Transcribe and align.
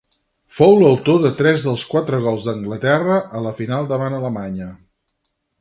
Fou 0.59 0.71
l'autor 0.83 1.19
de 1.25 1.31
tres 1.41 1.65
dels 1.67 1.83
quatre 1.91 2.21
gols 2.25 2.47
d'Anglaterra 2.49 3.21
a 3.41 3.45
la 3.49 3.55
final 3.61 3.93
davant 3.93 4.19
Alemanya. 4.23 4.73